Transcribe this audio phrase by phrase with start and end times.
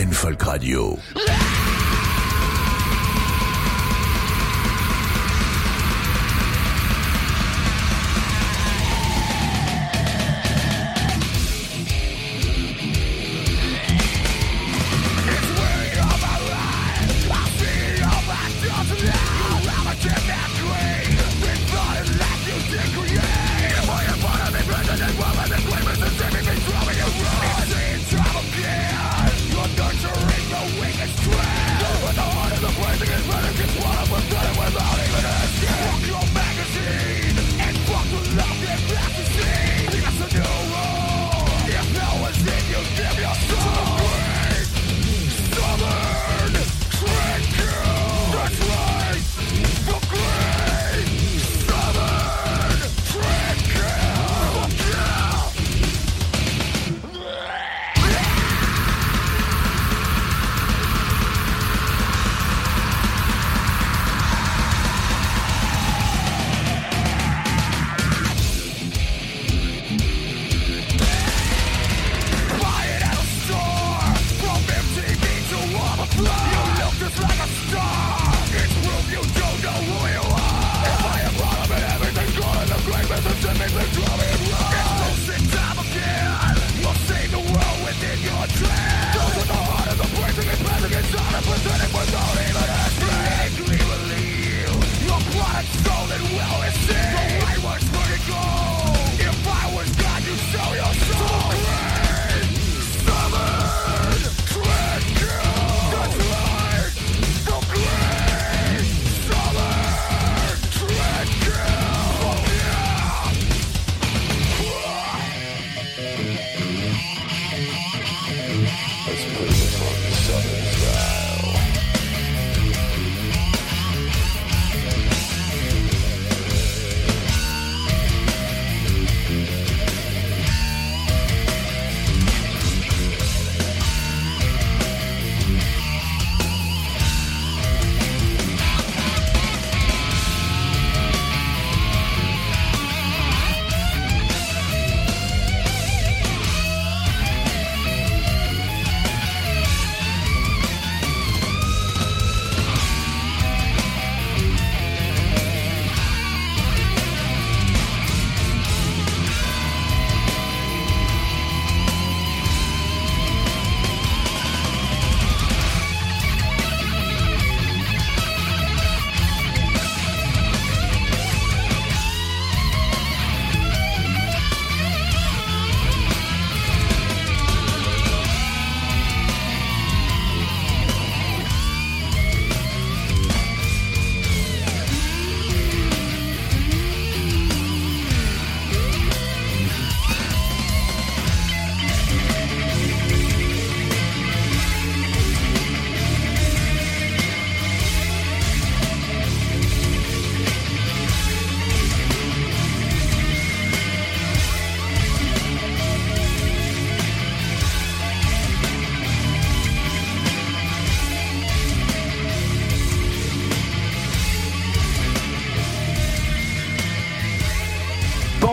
[0.00, 1.59] Rock and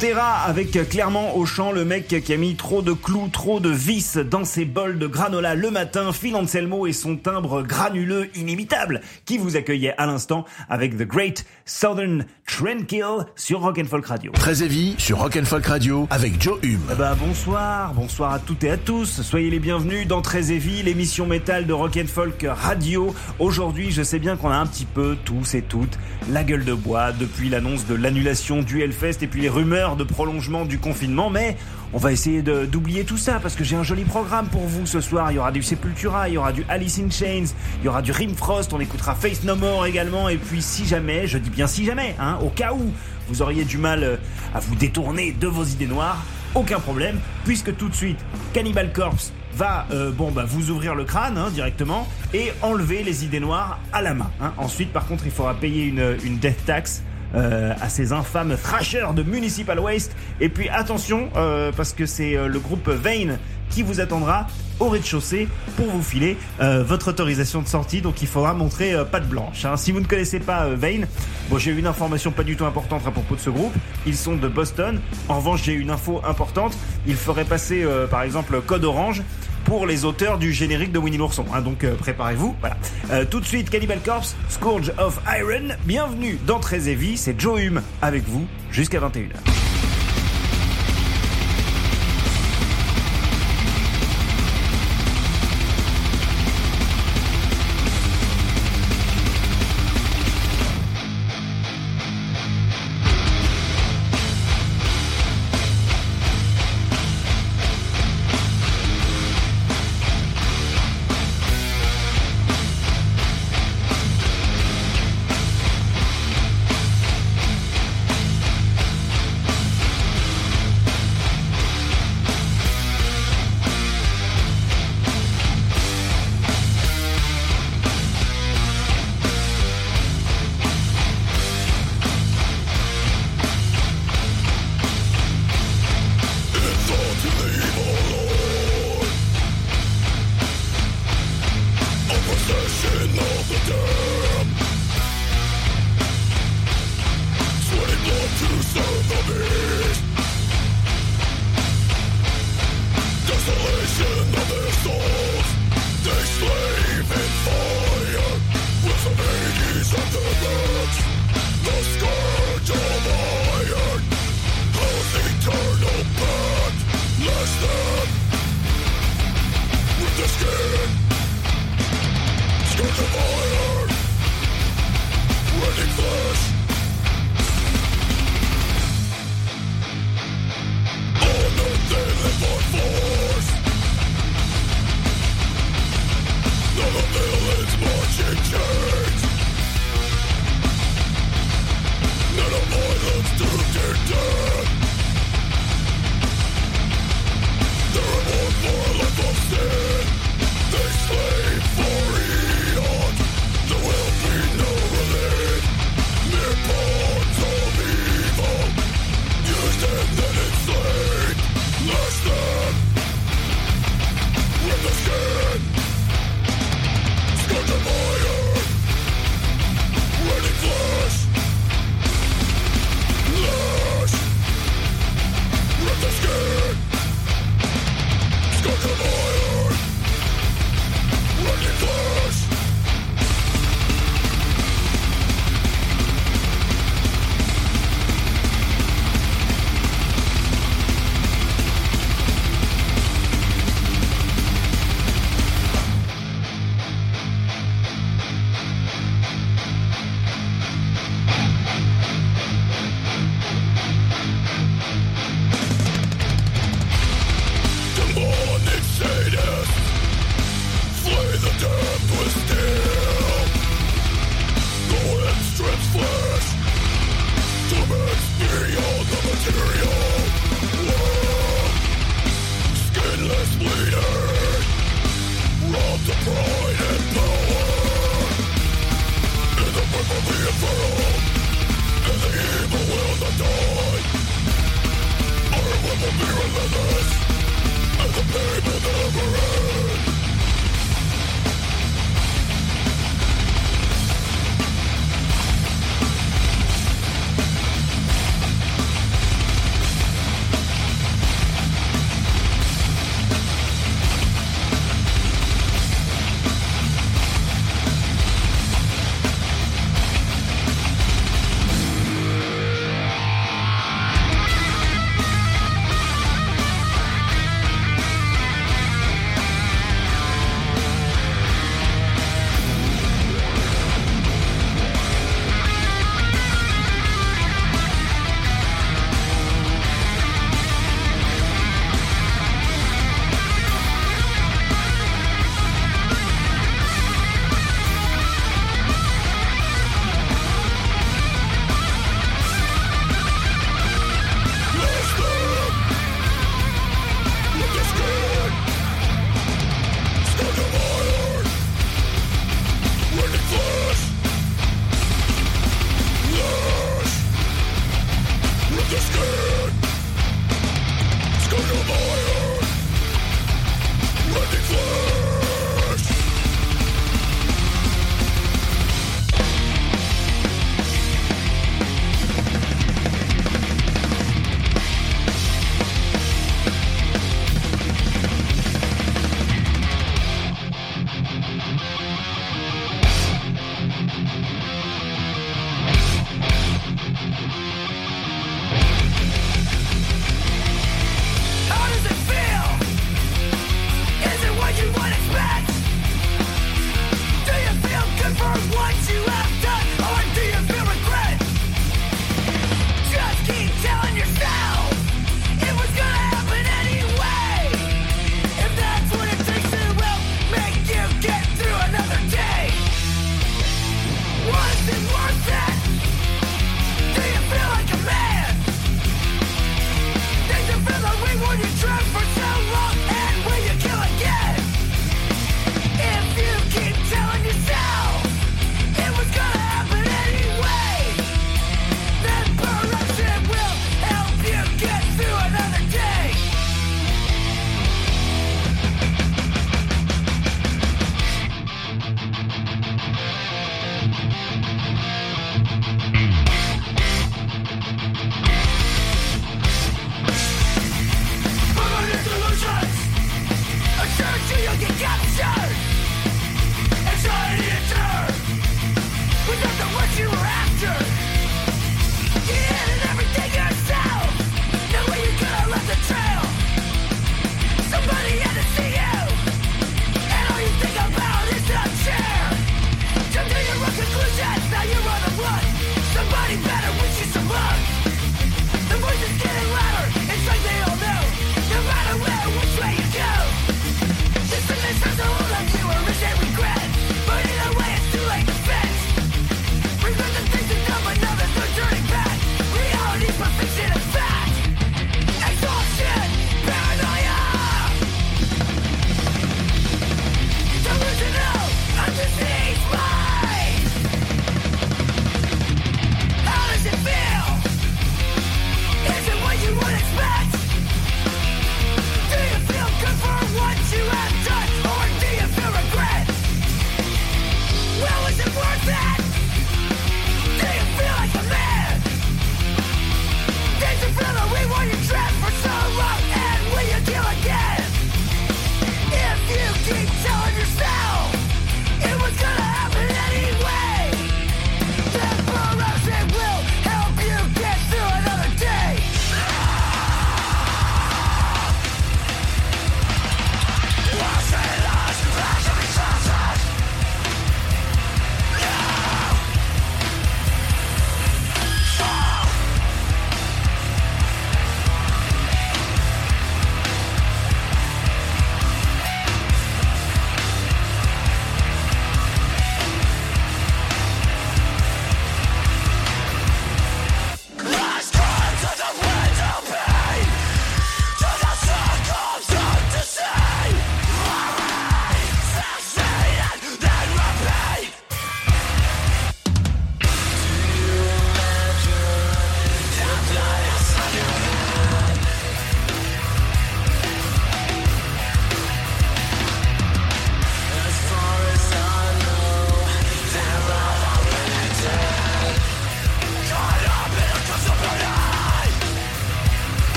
[0.00, 0.16] Radio.
[0.46, 4.16] avec clairement au champ le mec qui a mis trop de clous, trop de vis
[4.16, 9.36] dans ses bols de granola le matin, Phil Anselmo et son timbre granuleux inimitable qui
[9.36, 14.32] vous accueillait à l'instant avec The Great Southern Tranquil sur Rock and Folk Radio.
[14.32, 16.80] Très heavy sur Rock and Folk Radio avec Joe Hume.
[16.96, 19.20] Ben, bonsoir, bonsoir à toutes et à tous.
[19.20, 23.14] Soyez les bienvenus dans Très l'émission métal de Rock and Folk Radio.
[23.38, 25.98] Aujourd'hui, je sais bien qu'on a un petit peu tous et toutes
[26.30, 30.04] la gueule de bois depuis l'annonce de l'annulation du Hellfest et puis les rumeurs de
[30.04, 31.56] prolongement du confinement, mais
[31.92, 35.00] on va essayer d'oublier tout ça parce que j'ai un joli programme pour vous ce
[35.00, 35.32] soir.
[35.32, 38.02] Il y aura du Sepultura, il y aura du Alice in Chains, il y aura
[38.02, 40.28] du Rimfrost, on écoutera Face No More également.
[40.28, 42.92] Et puis si jamais, je dis bien si jamais, hein, au cas où
[43.28, 44.16] vous auriez du mal euh,
[44.54, 48.18] à vous détourner de vos idées noires, aucun problème, puisque tout de suite,
[48.52, 53.40] Cannibal Corpse va euh, bah vous ouvrir le crâne hein, directement et enlever les idées
[53.40, 54.30] noires à la main.
[54.40, 54.52] Hein.
[54.58, 57.02] Ensuite, par contre, il faudra payer une death tax
[57.34, 60.16] euh, à ces infâmes thrashers de Municipal Waste.
[60.40, 63.38] Et puis attention, euh, parce que c'est euh, le groupe Vane
[63.70, 64.48] qui vous attendra
[64.80, 65.46] au rez-de-chaussée
[65.76, 68.00] pour vous filer votre autorisation de sortie.
[68.00, 69.64] Donc il faudra montrer patte blanche.
[69.64, 69.76] Hein.
[69.76, 71.06] Si vous ne connaissez pas Vane,
[71.48, 73.72] bon j'ai une information pas du tout importante à propos de ce groupe.
[74.06, 74.98] Ils sont de Boston.
[75.28, 76.76] En revanche j'ai une info importante.
[77.06, 79.22] Ils feraient passer par exemple Code Orange
[79.70, 81.44] pour les auteurs du générique de Winnie l'ourson.
[81.54, 82.56] Hein, donc euh, préparez-vous.
[82.58, 82.76] Voilà.
[83.12, 85.76] Euh, tout de suite, Cannibal Corpse, Scourge of Iron.
[85.84, 89.69] Bienvenue dans Très c'est Joe Hume avec vous jusqu'à 21h.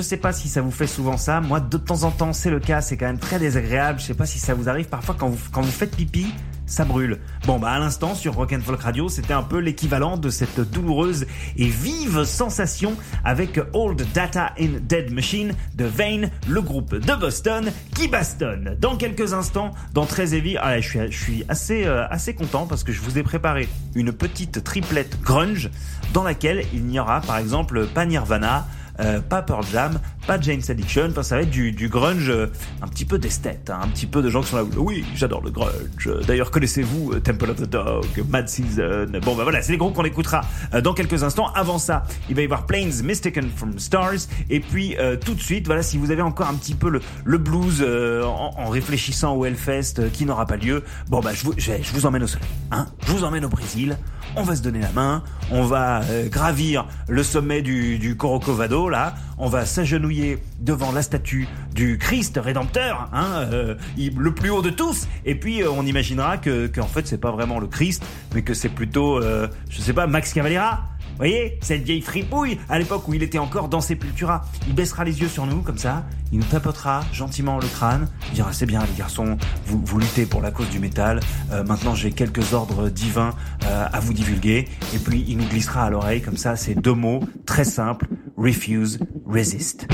[0.00, 1.42] Je sais pas si ça vous fait souvent ça.
[1.42, 2.80] Moi, de temps en temps, c'est le cas.
[2.80, 4.00] C'est quand même très désagréable.
[4.00, 6.32] Je sais pas si ça vous arrive parfois quand vous, faites pipi
[6.64, 7.18] ça brûle.
[7.46, 10.60] Bon, bah à l'instant sur Rock and Folk Radio, c'était un peu l'équivalent de cette
[10.60, 11.26] douloureuse
[11.56, 17.72] et vive sensation avec Old Data in Dead Machine de Vane, le groupe de Boston
[17.96, 18.76] qui bastonne.
[18.80, 22.68] Dans quelques instants, dans Très Heavy, ah, je suis, je suis assez, euh, assez content
[22.68, 25.70] parce que je vous ai préparé une petite triplette grunge
[26.14, 28.64] dans laquelle il n'y aura par exemple pas Nirvana,
[29.00, 31.08] euh, pas Pearl Jam, pas James Addiction.
[31.10, 32.46] Enfin, ça va être du, grunge euh,
[32.82, 34.64] un petit peu d'esthète, hein, un petit peu de gens qui sont là.
[34.76, 36.10] Oui, j'adore le grunge.
[36.26, 39.06] D'ailleurs, connaissez-vous euh, Temple of the Dog, Mad Season?
[39.22, 40.42] Bon, bah voilà, c'est les groupes qu'on écoutera
[40.82, 41.52] dans quelques instants.
[41.54, 44.28] Avant ça, il va y avoir Planes Mistaken from Stars.
[44.48, 46.90] Et puis, tout de suite, voilà, si vous avez encore un petit peu
[47.24, 47.84] le, blues
[48.24, 52.22] en, réfléchissant au Hellfest qui n'aura pas lieu, bon, bah je vous, je, vous emmène
[52.22, 52.48] au soleil.
[52.70, 53.96] Hein je vous emmène au Brésil.
[54.36, 55.22] On va se donner la main.
[55.50, 61.48] On va gravir le sommet du, du Corocovado là, on va s'agenouiller devant la statue
[61.74, 66.36] du Christ rédempteur, hein, euh, le plus haut de tous, et puis euh, on imaginera
[66.36, 69.94] que qu'en fait c'est pas vraiment le Christ, mais que c'est plutôt, euh, je sais
[69.94, 70.84] pas, Max Cavalera.
[71.20, 75.20] Voyez, cette vieille fripouille, à l'époque où il était encore dans Sepultura, il baissera les
[75.20, 78.80] yeux sur nous comme ça, il nous tapotera gentiment le crâne, il dira c'est bien
[78.80, 79.36] les garçons,
[79.66, 81.20] vous, vous luttez pour la cause du métal,
[81.66, 83.34] maintenant j'ai quelques ordres divins
[83.66, 87.20] à vous divulguer, et puis il nous glissera à l'oreille comme ça ces deux mots
[87.44, 88.06] très simples,
[88.38, 89.88] refuse, resist.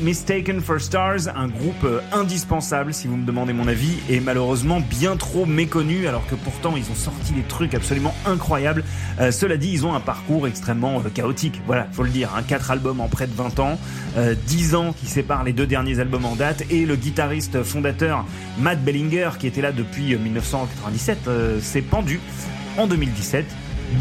[0.00, 4.80] Mistaken for Stars, un groupe euh, indispensable si vous me demandez mon avis, et malheureusement
[4.80, 8.84] bien trop méconnu alors que pourtant ils ont sorti des trucs absolument incroyables.
[9.20, 12.42] Euh, cela dit, ils ont un parcours extrêmement euh, chaotique, voilà, faut le dire, hein,
[12.46, 13.78] 4 albums en près de 20 ans,
[14.46, 18.24] 10 ans qui séparent les deux derniers albums en date, et le guitariste fondateur
[18.58, 21.28] Matt Bellinger qui était là depuis 1997
[21.60, 22.20] s'est pendu
[22.78, 23.44] en 2017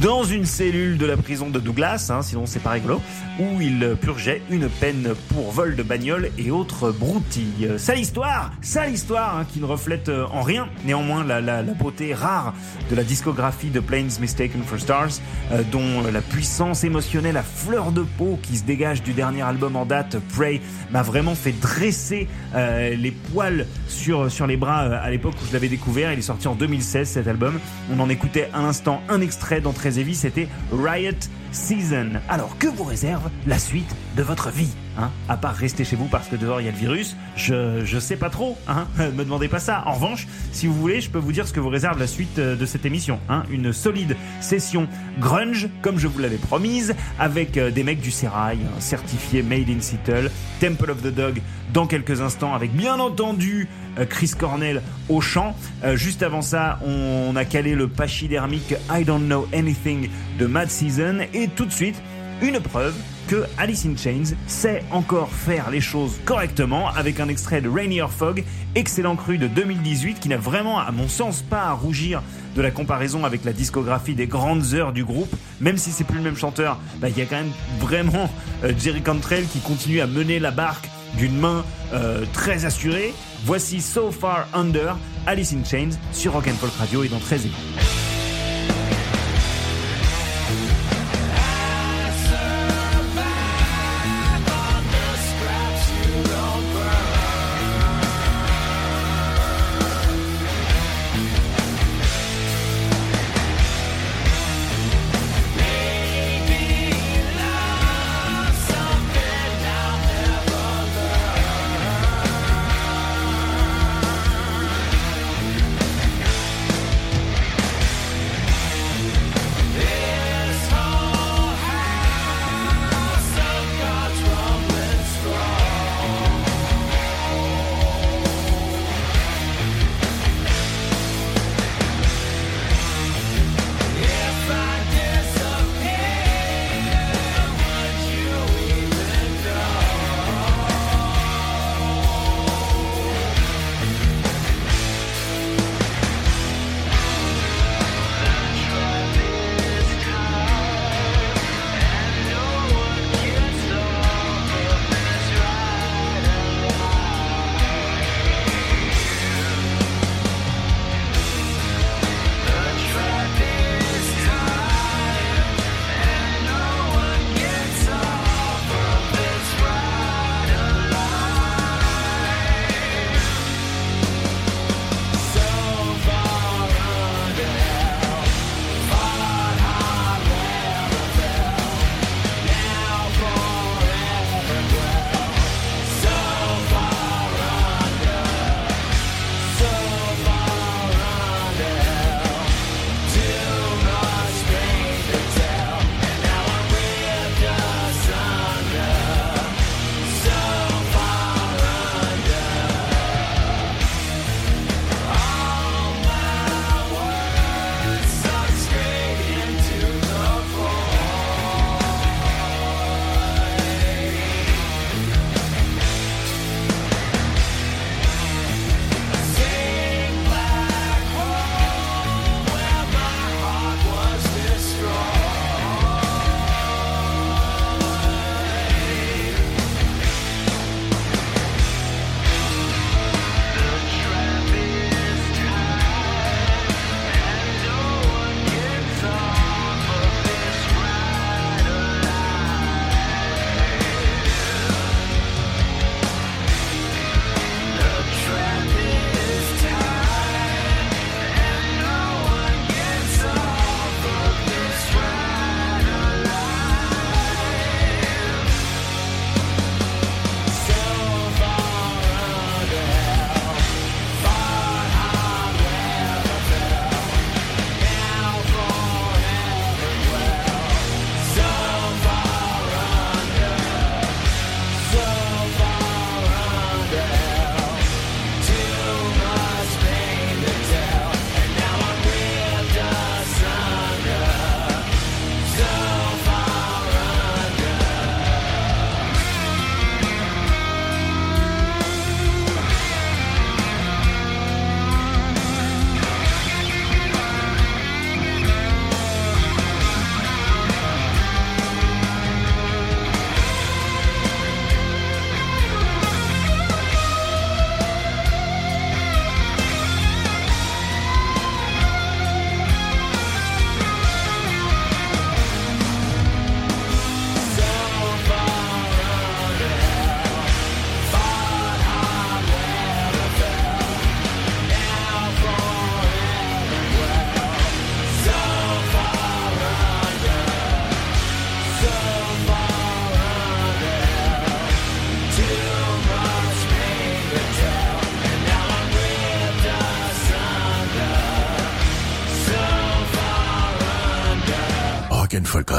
[0.01, 3.01] dans une cellule de la prison de Douglas, hein, sinon c'est pas rigolo,
[3.39, 7.69] où il purgeait une peine pour vol de bagnole et autres broutilles.
[7.77, 11.73] Sale histoire, sale histoire, hein, qui ne reflète euh, en rien néanmoins la, la, la,
[11.73, 12.53] beauté rare
[12.89, 15.21] de la discographie de Planes Mistaken for Stars,
[15.51, 19.75] euh, dont la puissance émotionnelle à fleur de peau qui se dégage du dernier album
[19.75, 25.09] en date, Pray, m'a vraiment fait dresser euh, les poils sur, sur les bras à
[25.09, 26.11] l'époque où je l'avais découvert.
[26.11, 27.59] Il est sorti en 2016 cet album.
[27.93, 31.11] On en écoutait à l'instant un extrait dans Heavy, c'était Riot
[31.51, 32.11] Season.
[32.29, 34.73] Alors, que vous réserve la suite de votre vie?
[34.97, 37.83] Hein À part rester chez vous parce que dehors il y a le virus, je,
[37.85, 39.83] je sais pas trop, hein Me demandez pas ça.
[39.85, 42.39] En revanche, si vous voulez, je peux vous dire ce que vous réserve la suite
[42.39, 43.19] euh, de cette émission.
[43.29, 44.87] Hein Une solide session
[45.19, 49.81] grunge, comme je vous l'avais promise, avec euh, des mecs du Serail, certifié Made in
[49.81, 51.41] Seattle, Temple of the Dog
[51.73, 53.67] dans quelques instants, avec bien entendu
[53.99, 55.55] euh, Chris Cornell au chant.
[55.93, 61.19] juste avant ça, on a calé le pachydermique I Don't Know Anything de Mad Season
[61.33, 62.01] et tout de suite,
[62.41, 62.95] une preuve
[63.27, 68.05] que Alice in Chains sait encore faire les choses correctement avec un extrait de Rainier
[68.09, 68.43] Fog,
[68.75, 72.21] excellent cru de 2018 qui n'a vraiment, à mon sens, pas à rougir
[72.55, 76.17] de la comparaison avec la discographie des grandes heures du groupe, même si c'est plus
[76.17, 78.29] le même chanteur, bah, il y a quand même vraiment
[78.63, 83.13] euh, Jerry Cantrell qui continue à mener la barque d'une main euh, très assurée.
[83.45, 87.45] Voici So Far Under, Alice in Chains sur Rock and Folk Radio et dans 13
[87.45, 88.04] Rock'n'Folk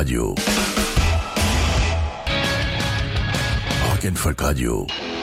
[0.07, 0.35] Radio.
[3.89, 5.16] Rock'n'Folk Radio.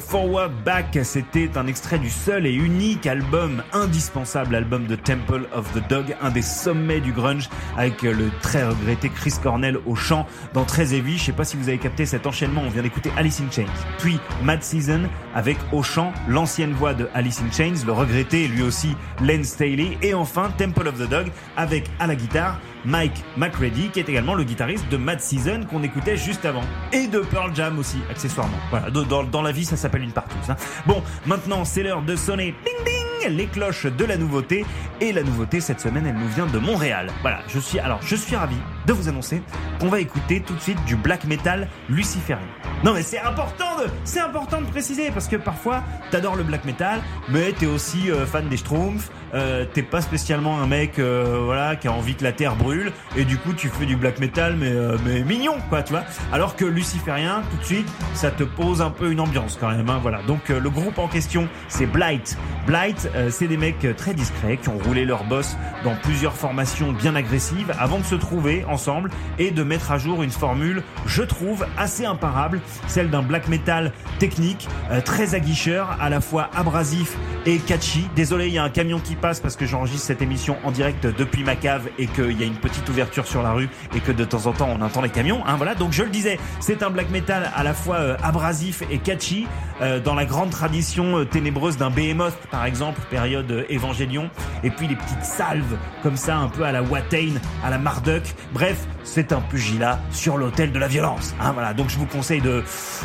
[0.00, 5.70] Forward Back, c'était un extrait du seul et unique album, indispensable album de Temple of
[5.74, 10.26] the Dog, un des sommets du grunge, avec le très regretté Chris Cornell au chant
[10.54, 11.18] dans Très Heavy.
[11.18, 13.70] Je sais pas si vous avez capté cet enchaînement, on vient d'écouter Alice in Chains,
[13.98, 15.02] puis Mad Season
[15.34, 19.98] avec au chant l'ancienne voix de Alice in Chains, le regretté lui aussi Len Staley,
[20.00, 21.26] et enfin Temple of the Dog
[21.58, 25.82] avec à la guitare Mike McReady, qui est également le guitariste de Mad Season qu'on
[25.82, 26.62] écoutait juste avant.
[26.92, 28.58] Et de Pearl Jam aussi, accessoirement.
[28.70, 30.50] Voilà, dans, la vie, ça s'appelle une partouze.
[30.50, 30.56] Hein.
[30.86, 34.64] Bon, maintenant, c'est l'heure de sonner ding ding les cloches de la nouveauté.
[35.00, 37.10] Et la nouveauté, cette semaine, elle nous vient de Montréal.
[37.22, 38.56] Voilà, je suis, alors, je suis ravi
[38.88, 39.42] de vous annoncer
[39.78, 42.46] qu'on va écouter tout de suite du black metal luciférien.
[42.82, 46.64] Non mais c'est important de, c'est important de préciser parce que parfois t'adores le black
[46.64, 51.42] metal, mais t'es aussi euh, fan des Schtroumpfs, euh, t'es pas spécialement un mec euh,
[51.44, 54.20] voilà qui a envie que la terre brûle et du coup tu fais du black
[54.20, 56.04] metal mais euh, mais mignon quoi tu vois.
[56.32, 59.90] Alors que luciférien tout de suite ça te pose un peu une ambiance quand même
[59.90, 60.22] hein, voilà.
[60.22, 62.38] Donc le groupe en question c'est Blight.
[62.66, 67.14] Blight c'est des mecs très discrets qui ont roulé leur boss dans plusieurs formations bien
[67.14, 71.66] agressives avant de se trouver ensemble et de mettre à jour une formule je trouve
[71.76, 74.68] assez imparable celle d'un black metal technique
[75.04, 79.16] très aguicheur à la fois abrasif et catchy désolé il y a un camion qui
[79.16, 82.46] passe parce que j'enregistre cette émission en direct depuis ma cave et qu'il y a
[82.46, 85.08] une petite ouverture sur la rue et que de temps en temps on entend les
[85.08, 85.42] camions.
[85.46, 88.82] Hein, voilà, donc je le disais, c'est un black metal à la fois euh, abrasif
[88.90, 89.46] et catchy
[89.80, 94.30] euh, dans la grande tradition euh, ténébreuse d'un Behemoth par exemple, période Évangélion,
[94.62, 98.22] et puis les petites salves comme ça un peu à la Watain, à la Marduk.
[98.52, 98.67] Bref,
[99.04, 101.34] c'est un pugilat sur l'autel de la violence.
[101.40, 102.62] Hein, voilà, donc je vous conseille de,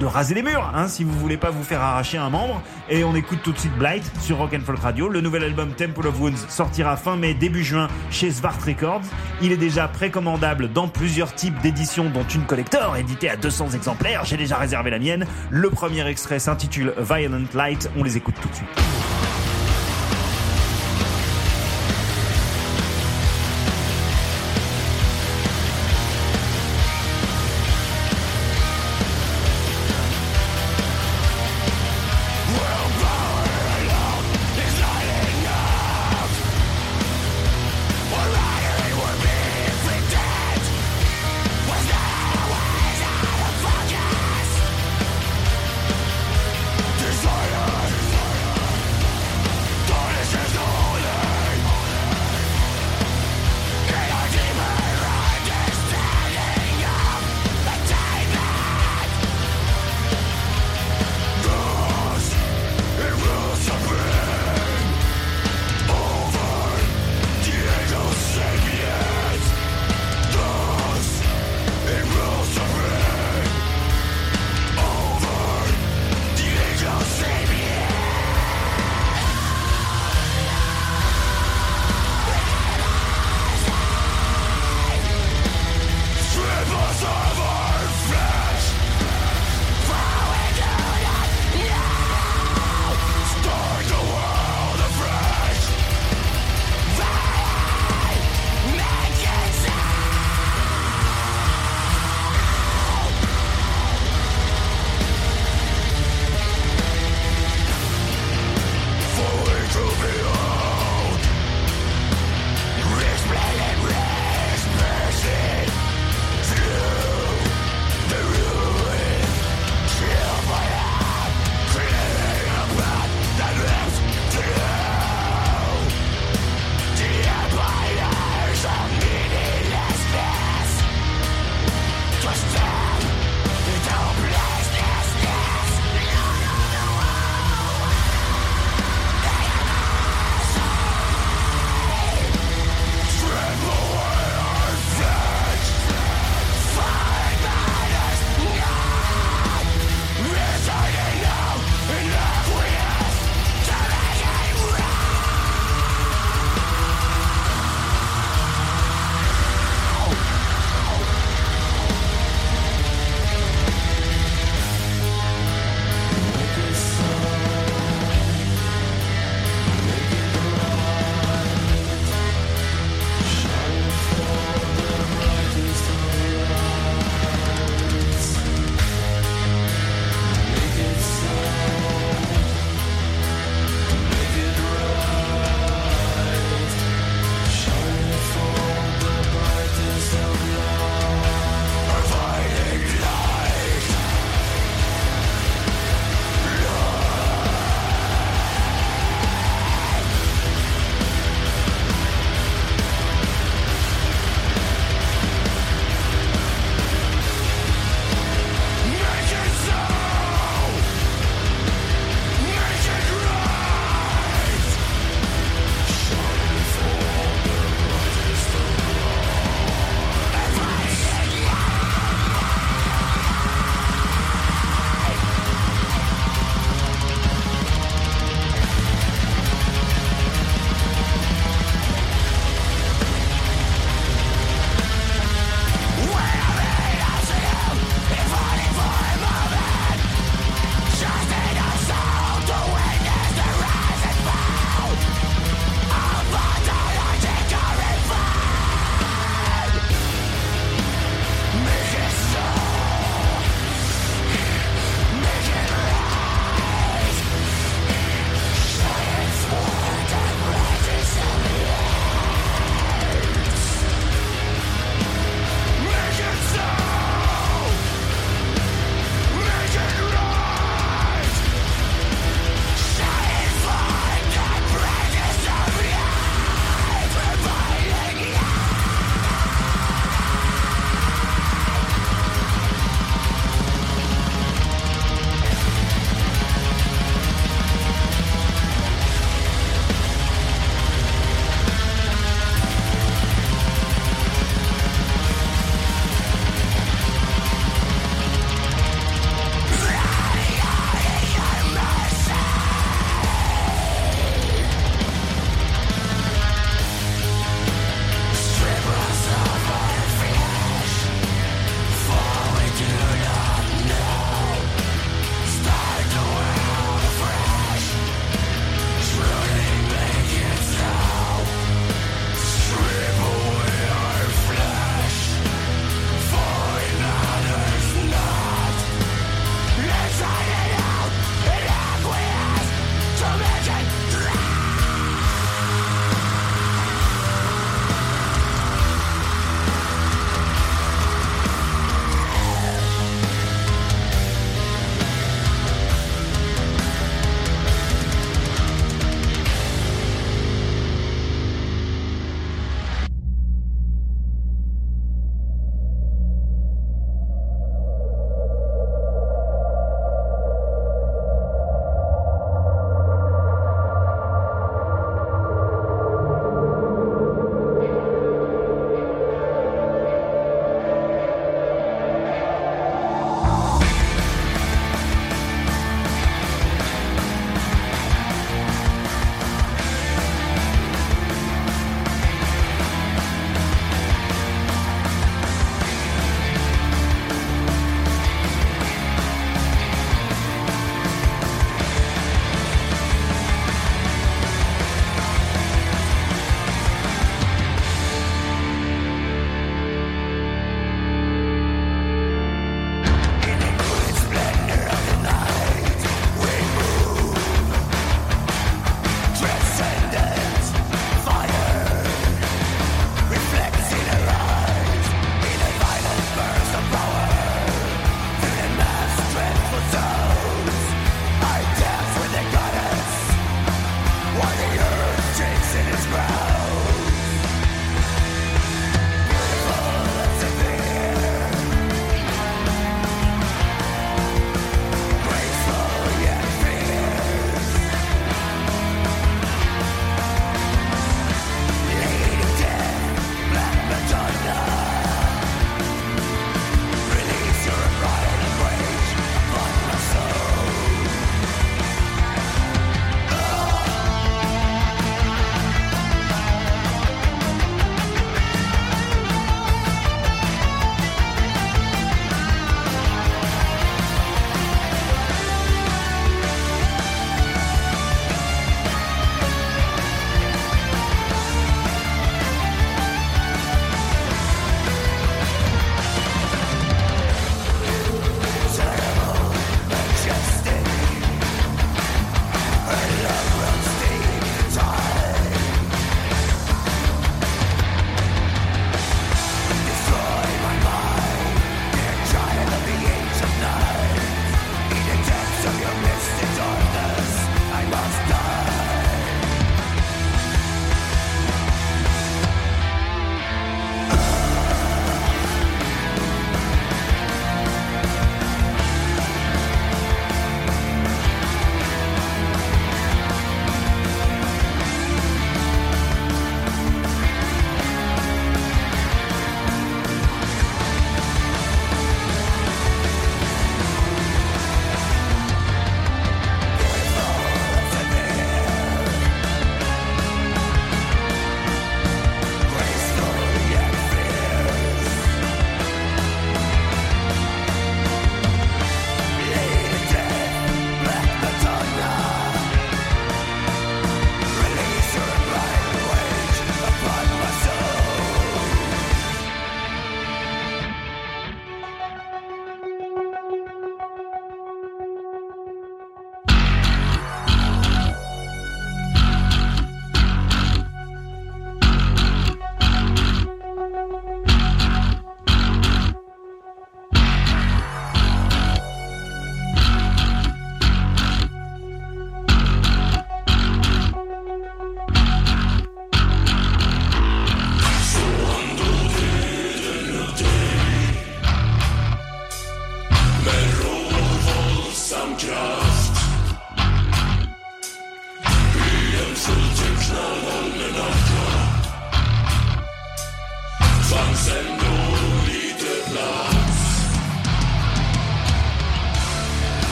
[0.00, 2.62] de raser les murs hein, si vous voulez pas vous faire arracher un membre.
[2.88, 5.08] Et on écoute tout de suite Blight sur Rock and Folk Radio.
[5.08, 9.02] Le nouvel album Temple of Wounds sortira fin mai, début juin chez Svart Records.
[9.42, 14.24] Il est déjà précommandable dans plusieurs types d'éditions, dont une collector éditée à 200 exemplaires.
[14.24, 15.26] J'ai déjà réservé la mienne.
[15.50, 17.90] Le premier extrait s'intitule Violent Light.
[17.96, 19.13] On les écoute tout de suite.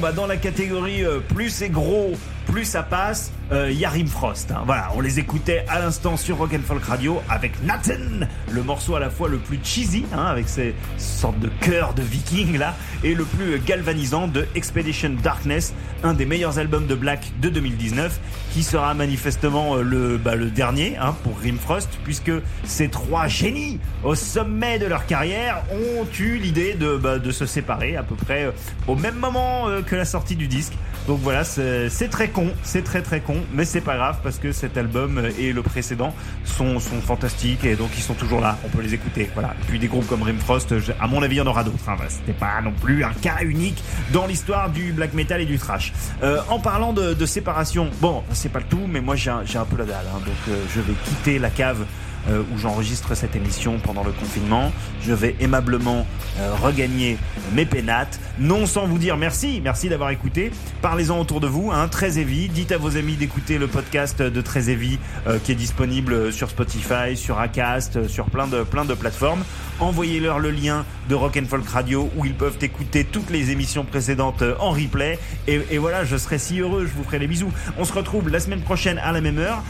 [0.00, 2.12] Bah dans la catégorie euh, plus c'est gros,
[2.46, 4.52] plus ça passe, euh, y a Rimfrost.
[4.52, 4.62] Hein.
[4.64, 9.00] Voilà, on les écoutait à l'instant sur Rock Folk Radio avec Nathan, le morceau à
[9.00, 13.14] la fois le plus cheesy, hein, avec ces sortes de chœurs de vikings là, et
[13.14, 18.20] le plus galvanisant de Expedition Darkness, un des meilleurs albums de Black de 2019,
[18.52, 22.32] qui sera manifestement euh, le, bah, le dernier hein, pour Rimfrost, puisque
[22.64, 27.46] ces trois génies au sommet de leur carrière ont eu l'idée de, bah, de se
[27.46, 28.50] séparer à peu près euh,
[28.86, 30.72] au même moment que la sortie du disque.
[31.08, 34.52] Donc voilà, c'est très con, c'est très très con, mais c'est pas grave parce que
[34.52, 38.68] cet album et le précédent sont, sont fantastiques et donc ils sont toujours là, on
[38.68, 39.30] peut les écouter.
[39.32, 39.54] Voilà.
[39.58, 41.88] Et puis des groupes comme Rimfrost, à mon avis, il y en aura d'autres.
[41.88, 41.96] Hein.
[42.08, 43.82] C'était pas non plus un cas unique
[44.12, 45.94] dans l'histoire du black metal et du thrash.
[46.22, 49.78] Euh, en parlant de, séparation, bon, c'est pas le tout, mais moi j'ai un, peu
[49.78, 50.20] la dalle, hein.
[50.26, 51.86] donc euh, je vais quitter la cave
[52.28, 54.70] euh, où j'enregistre cette émission pendant le confinement.
[55.00, 56.06] Je vais aimablement
[56.38, 57.16] euh, regagner
[57.54, 60.50] mes pénates, non sans vous dire merci, merci d'avoir écouté.
[60.82, 62.08] Parlez-en autour de vous, hein, très.
[62.18, 66.50] Dites à vos amis d'écouter le podcast de Très Heavy euh, qui est disponible sur
[66.50, 69.44] Spotify, sur Acast, sur plein de plein de plateformes.
[69.78, 73.84] Envoyez-leur le lien de Rock and Folk Radio où ils peuvent écouter toutes les émissions
[73.84, 75.18] précédentes en replay.
[75.46, 77.52] Et, et voilà, je serai si heureux, je vous ferai des bisous.
[77.78, 79.62] On se retrouve la semaine prochaine à la même heure.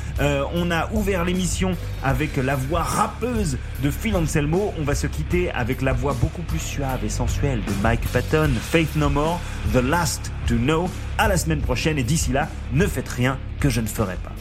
[0.55, 1.73] on a ouvert l'émission
[2.03, 4.75] avec la voix rappeuse de Phil Anselmo.
[4.79, 8.51] On va se quitter avec la voix beaucoup plus suave et sensuelle de Mike Patton,
[8.61, 9.41] Faith No More,
[9.73, 10.89] The Last to Know.
[11.19, 14.33] À la semaine prochaine et d'ici là, ne faites rien que je ne ferai pas.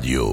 [0.00, 0.28] Radio.